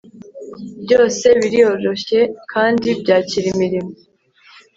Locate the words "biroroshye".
1.41-2.19